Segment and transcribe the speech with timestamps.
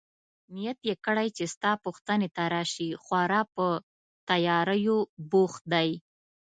[0.55, 3.65] نیت يې کړی چي ستا پوښتنې ته راشي، خورا په
[4.27, 4.97] تیاریو
[5.31, 5.89] بوخت دی.